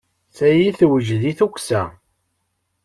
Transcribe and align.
Tayi 0.37 0.69
tewjed 0.79 1.23
i 1.31 1.33
tukksa. 1.39 1.81